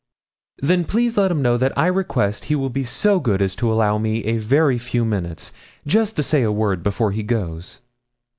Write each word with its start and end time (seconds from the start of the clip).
'Then 0.63 0.83
please 0.83 1.15
let 1.15 1.29
him 1.29 1.43
know 1.43 1.57
that 1.57 1.77
I 1.77 1.85
request 1.85 2.45
he 2.45 2.55
will 2.55 2.71
be 2.71 2.83
so 2.83 3.19
good 3.19 3.39
as 3.39 3.53
to 3.57 3.71
allow 3.71 3.99
me 3.99 4.23
a 4.25 4.39
very 4.39 4.79
few 4.79 5.05
minutes, 5.05 5.51
just 5.85 6.15
to 6.15 6.23
say 6.23 6.41
a 6.41 6.51
word 6.51 6.81
before 6.81 7.11
he 7.11 7.21
goes.' 7.21 7.81